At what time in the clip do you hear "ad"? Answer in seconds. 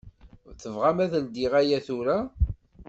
1.05-1.13